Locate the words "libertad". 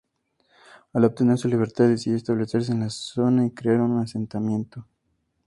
1.47-1.87